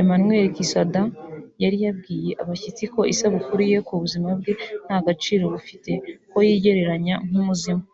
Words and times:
Emmanuel 0.00 0.46
Kisadha 0.56 1.02
yari 1.62 1.76
yabwiye 1.84 2.30
abashyitsi 2.42 2.82
ku 2.92 3.00
isabukuru 3.12 3.60
ye 3.70 3.78
ko 3.86 3.92
ubuzima 3.98 4.28
bwe 4.38 4.52
nta 4.86 4.96
gaciro 5.06 5.44
bufite 5.54 5.90
ko 6.30 6.38
yigereranya 6.48 7.14
nk’umuzimu 7.28 7.84